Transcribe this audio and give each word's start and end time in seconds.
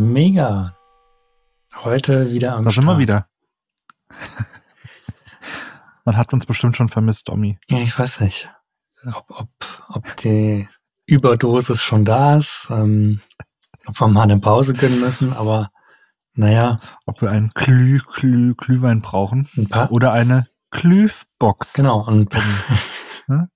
Mega. 0.00 0.74
Heute 1.74 2.30
wieder 2.32 2.54
am 2.56 2.64
Da 2.64 2.70
sind 2.70 2.84
wir 2.84 2.92
Start. 2.92 2.98
wieder. 3.00 3.26
Man 6.06 6.16
hat 6.16 6.32
uns 6.32 6.46
bestimmt 6.46 6.74
schon 6.74 6.88
vermisst, 6.88 7.28
Domi. 7.28 7.58
Ja, 7.68 7.76
ich 7.80 7.98
weiß 7.98 8.20
nicht, 8.20 8.48
ob, 9.04 9.26
ob, 9.28 9.48
ob 9.88 10.16
die 10.16 10.66
Überdosis 11.04 11.82
schon 11.82 12.06
da 12.06 12.38
ist, 12.38 12.66
ähm, 12.70 13.20
ob 13.86 14.00
wir 14.00 14.08
mal 14.08 14.22
eine 14.22 14.38
Pause 14.38 14.72
gönnen 14.72 15.00
müssen, 15.00 15.34
aber 15.34 15.70
naja, 16.32 16.80
Ob 17.04 17.20
wir 17.20 17.30
einen 17.30 17.50
Glüh, 17.50 18.00
Glüh, 18.14 18.54
Glühwein 18.54 19.02
brauchen 19.02 19.48
ein 19.58 19.68
paar. 19.68 19.92
oder 19.92 20.12
eine 20.12 20.48
Glühbox. 20.70 21.74
Genau, 21.74 22.06
und 22.06 22.34
Hm? 23.26 23.48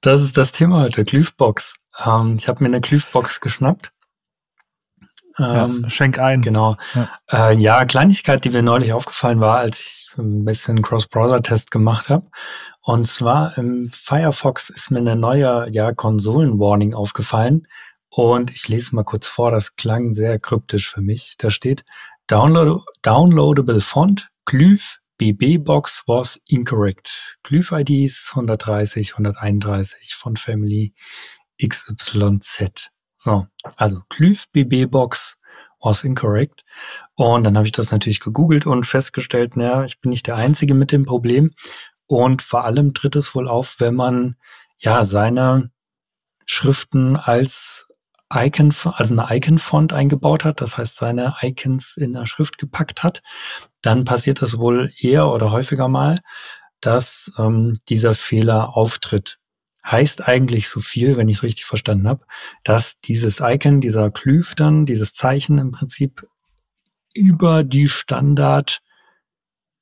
das 0.00 0.22
ist 0.22 0.38
das 0.38 0.52
Thema 0.52 0.80
heute, 0.80 1.04
Glühbox. 1.04 1.74
Ähm, 2.02 2.36
ich 2.38 2.48
habe 2.48 2.62
mir 2.64 2.68
eine 2.70 2.80
Glühbox 2.80 3.40
geschnappt. 3.40 3.92
Ähm, 5.38 5.82
ja, 5.84 5.90
schenk 5.90 6.18
ein. 6.18 6.42
Genau. 6.42 6.76
Ja. 6.94 7.10
Äh, 7.30 7.58
ja, 7.58 7.84
Kleinigkeit, 7.84 8.44
die 8.44 8.50
mir 8.50 8.62
neulich 8.62 8.92
aufgefallen 8.92 9.40
war, 9.40 9.58
als 9.58 9.80
ich 9.80 10.08
ein 10.18 10.44
bisschen 10.44 10.82
Cross-Browser-Test 10.82 11.70
gemacht 11.70 12.08
habe. 12.08 12.26
Und 12.82 13.08
zwar 13.08 13.58
im 13.58 13.90
Firefox 13.92 14.70
ist 14.70 14.90
mir 14.90 14.98
eine 14.98 15.16
neue 15.16 15.68
ja, 15.70 15.92
Konsolen-Warning 15.92 16.94
aufgefallen. 16.94 17.66
Und 18.08 18.50
ich 18.50 18.68
lese 18.68 18.94
mal 18.94 19.04
kurz 19.04 19.26
vor, 19.26 19.50
das 19.50 19.76
klang 19.76 20.14
sehr 20.14 20.38
kryptisch 20.38 20.90
für 20.90 21.02
mich. 21.02 21.34
Da 21.38 21.50
steht, 21.50 21.84
Download 22.28 22.82
Downloadable 23.02 23.80
Font, 23.80 24.28
Glyph, 24.46 25.00
BB 25.18 25.58
Box 25.58 26.02
was 26.06 26.40
incorrect. 26.48 27.36
Glyph 27.42 27.72
IDs 27.72 28.30
130, 28.30 29.12
131, 29.12 30.14
Font 30.14 30.38
Family 30.38 30.94
XYZ. 31.62 32.90
So, 33.26 33.48
also 33.74 34.02
Glyph 34.08 34.46
BB 34.52 34.88
Box 34.88 35.36
was 35.80 36.04
incorrect. 36.04 36.64
Und 37.16 37.42
dann 37.42 37.56
habe 37.56 37.66
ich 37.66 37.72
das 37.72 37.90
natürlich 37.90 38.20
gegoogelt 38.20 38.66
und 38.66 38.84
festgestellt, 38.84 39.56
naja, 39.56 39.84
ich 39.84 40.00
bin 40.00 40.10
nicht 40.10 40.28
der 40.28 40.36
Einzige 40.36 40.74
mit 40.74 40.92
dem 40.92 41.04
Problem. 41.04 41.50
Und 42.06 42.40
vor 42.40 42.64
allem 42.64 42.94
tritt 42.94 43.16
es 43.16 43.34
wohl 43.34 43.48
auf, 43.48 43.80
wenn 43.80 43.96
man 43.96 44.36
ja 44.78 45.04
seine 45.04 45.72
Schriften 46.44 47.16
als 47.16 47.88
Icon, 48.32 48.72
also 48.84 49.18
eine 49.18 49.36
Icon-Font 49.36 49.92
eingebaut 49.92 50.44
hat, 50.44 50.60
das 50.60 50.78
heißt 50.78 50.94
seine 50.94 51.34
Icons 51.42 51.96
in 51.96 52.12
der 52.12 52.26
Schrift 52.26 52.58
gepackt 52.58 53.02
hat, 53.02 53.24
dann 53.82 54.04
passiert 54.04 54.40
das 54.40 54.56
wohl 54.56 54.92
eher 55.00 55.26
oder 55.32 55.50
häufiger 55.50 55.88
mal, 55.88 56.20
dass 56.80 57.32
ähm, 57.38 57.80
dieser 57.88 58.14
Fehler 58.14 58.76
auftritt. 58.76 59.40
Heißt 59.88 60.26
eigentlich 60.26 60.68
so 60.68 60.80
viel, 60.80 61.16
wenn 61.16 61.28
ich 61.28 61.38
es 61.38 61.42
richtig 61.42 61.64
verstanden 61.64 62.08
habe, 62.08 62.24
dass 62.64 62.98
dieses 63.00 63.40
Icon, 63.40 63.80
dieser 63.80 64.10
Klüf 64.10 64.54
dann, 64.54 64.84
dieses 64.84 65.12
Zeichen 65.12 65.58
im 65.58 65.70
Prinzip 65.70 66.26
über 67.14 67.62
die 67.64 67.88
Standard 67.88 68.82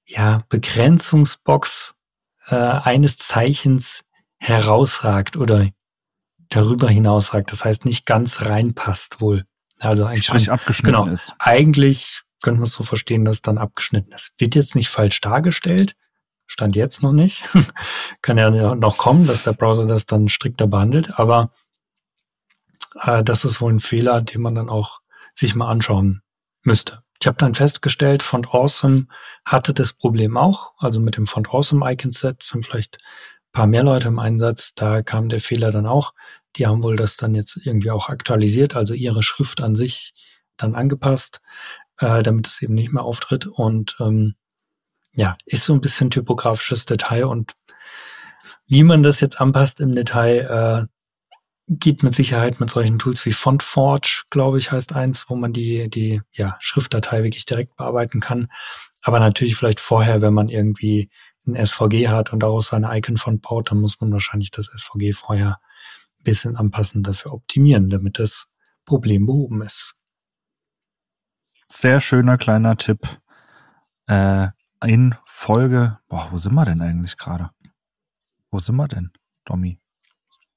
ja, 0.07 0.45
Begrenzungsbox 0.49 1.95
äh, 2.49 2.55
eines 2.55 3.17
Zeichens 3.17 4.03
herausragt 4.37 5.37
oder 5.37 5.69
darüber 6.51 6.89
hinausragt. 6.89 7.51
Das 7.51 7.65
heißt, 7.65 7.85
nicht 7.85 8.07
ganz 8.07 8.43
reinpasst 8.43 9.21
wohl. 9.21 9.45
Also 9.81 10.05
eigentlich 10.05 10.27
Sprich 10.27 10.45
schon, 10.45 10.55
abgeschnitten 10.55 10.97
genau. 10.97 11.13
ist. 11.13 11.33
eigentlich 11.39 12.23
könnte 12.43 12.61
man 12.61 12.67
es 12.67 12.75
so 12.75 12.85
verstehen, 12.85 13.25
dass 13.25 13.37
es 13.37 13.43
dann 13.43 13.59
abgeschnitten 13.59 14.13
ist. 14.13 14.33
Wird 14.39 14.55
jetzt 14.55 14.75
nicht 14.75 14.89
falsch 14.89 15.21
dargestellt. 15.21 15.97
Stand 16.47 16.77
jetzt 16.77 17.03
noch 17.03 17.13
nicht. 17.13 17.49
Kann 18.23 18.39
ja 18.39 18.75
noch 18.75 18.99
kommen, 18.99 19.27
dass 19.27 19.45
der 19.45 19.53
Browser 19.53 19.87
das 19.87 20.07
dann 20.07 20.29
strikter 20.29 20.67
behandelt. 20.67 21.19
Aber 21.19 21.53
äh, 23.03 23.23
das 23.25 23.45
ist 23.45 23.61
wohl 23.61 23.73
ein 23.73 23.81
Fehler, 23.81 24.21
den 24.21 24.43
man 24.43 24.55
dann 24.55 24.69
auch 24.69 25.01
sich 25.35 25.55
mal 25.55 25.69
anschauen 25.69 26.23
müsste. 26.63 27.03
Ich 27.21 27.27
habe 27.27 27.39
dann 27.39 27.55
festgestellt, 27.55 28.23
Font 28.23 28.49
Awesome 28.53 29.07
hatte 29.45 29.73
das 29.73 29.93
Problem 29.93 30.37
auch. 30.37 30.75
Also 30.79 31.01
mit 31.01 31.17
dem 31.17 31.27
Font 31.27 31.49
Awesome 31.49 31.91
Icon 31.91 32.13
Set 32.13 32.43
sind 32.43 32.67
vielleicht 32.67 32.99
paar 33.55 33.67
mehr 33.67 33.85
Leute 33.85 34.09
im 34.09 34.19
Einsatz. 34.19 34.75
Da 34.75 35.03
kam 35.03 35.31
der 35.31 35.41
Fehler 35.41 35.71
dann 35.71 35.87
auch. 35.87 36.13
Die 36.57 36.67
haben 36.67 36.83
wohl 36.83 36.97
das 36.97 37.17
dann 37.17 37.35
jetzt 37.35 37.59
irgendwie 37.65 37.91
auch 37.91 38.11
aktualisiert, 38.11 38.77
also 38.77 38.93
ihre 38.93 39.23
Schrift 39.23 39.63
an 39.63 39.75
sich 39.75 40.13
dann 40.57 40.75
angepasst, 40.75 41.41
äh, 41.99 42.23
damit 42.23 42.47
es 42.49 42.61
eben 42.61 42.75
nicht 42.75 42.93
mehr 42.93 43.05
auftritt. 43.05 43.47
Und 43.47 43.97
ähm, 44.01 44.35
ja, 45.15 45.37
ist 45.47 45.65
so 45.65 45.73
ein 45.73 45.81
bisschen 45.81 46.11
typografisches 46.11 46.87
Detail 46.87 47.27
und 47.27 47.53
wie 48.67 48.83
man 48.83 49.03
das 49.03 49.21
jetzt 49.21 49.41
anpasst 49.41 49.81
im 49.81 49.95
Detail, 49.95 50.89
äh, 50.89 50.95
geht 51.69 52.03
mit 52.03 52.15
Sicherheit 52.15 52.61
mit 52.61 52.71
solchen 52.71 52.99
Tools 52.99 53.25
wie 53.25 53.33
FontForge, 53.33 54.25
glaube 54.31 54.59
ich, 54.59 54.71
heißt 54.71 54.93
eins, 54.95 55.27
wo 55.29 55.37
man 55.37 55.53
die, 55.53 55.89
die 55.89 56.21
ja, 56.33 56.57
Schriftdatei 56.61 57.23
wirklich 57.23 57.47
direkt 57.47 57.77
bearbeiten 57.77 58.21
kann. 58.21 58.49
Aber 59.03 59.19
natürlich 59.19 59.57
vielleicht 59.57 59.81
vorher, 59.81 60.21
wenn 60.21 60.35
man 60.35 60.49
irgendwie 60.49 61.11
ein 61.47 61.55
SVG 61.55 62.09
hat 62.09 62.33
und 62.33 62.41
daraus 62.41 62.73
eine 62.73 62.97
Icon-Font 62.97 63.43
baut, 63.43 63.71
dann 63.71 63.81
muss 63.81 64.01
man 64.01 64.13
wahrscheinlich 64.13 64.51
das 64.51 64.67
SVG 64.67 65.13
vorher 65.13 65.59
ein 66.19 66.25
bisschen 66.25 66.57
anpassen, 66.57 67.03
dafür 67.03 67.33
optimieren, 67.33 67.89
damit 67.91 68.19
das 68.19 68.47
Problem 68.85 69.27
behoben 69.27 69.63
ist. 69.63 69.95
Sehr 71.67 72.01
schöner 72.01 72.37
kleiner 72.39 72.77
Tipp. 72.77 73.09
Äh, 74.07 74.49
in 74.85 75.15
Folge, 75.25 75.99
boah, 76.09 76.29
wo 76.31 76.39
sind 76.39 76.55
wir 76.55 76.65
denn 76.65 76.81
eigentlich 76.81 77.17
gerade? 77.17 77.51
Wo 78.51 78.59
sind 78.59 78.77
wir 78.77 78.89
denn, 78.89 79.13
Domi? 79.45 79.79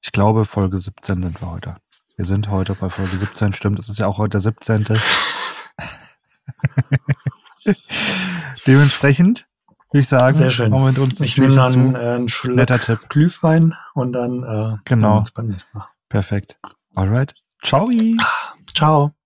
Ich 0.00 0.12
glaube, 0.12 0.44
Folge 0.44 0.78
17 0.78 1.22
sind 1.22 1.40
wir 1.42 1.50
heute. 1.50 1.76
Wir 2.16 2.24
sind 2.26 2.48
heute 2.48 2.74
bei 2.74 2.88
Folge 2.90 3.16
17, 3.18 3.52
stimmt. 3.52 3.78
Es 3.78 3.88
ist 3.88 3.98
ja 3.98 4.06
auch 4.06 4.18
heute 4.18 4.32
der 4.32 4.40
17. 4.40 4.84
Dementsprechend 8.66 9.46
würde 9.90 10.00
ich 10.00 10.08
sagen, 10.08 10.34
Sehr 10.34 10.50
schön. 10.50 10.70
mit 10.84 10.98
uns 10.98 11.20
Ich 11.20 11.38
nehme 11.38 11.54
dann 11.54 11.94
zu. 11.94 11.98
äh, 11.98 12.14
einen 12.16 12.28
Schluck. 12.28 13.08
Glühwein 13.08 13.74
und 13.94 14.12
dann 14.12 14.42
äh, 14.42 14.76
Genau. 14.84 15.18
uns 15.18 15.30
beim 15.30 15.46
nächsten 15.48 15.76
Mal. 15.78 15.88
Perfekt. 16.08 16.58
Alright. 16.94 17.34
Ciao. 17.62 17.88
Ciao. 18.74 19.17